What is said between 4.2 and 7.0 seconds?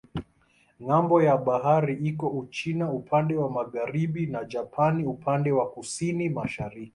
na Japani upande wa kusini-mashariki.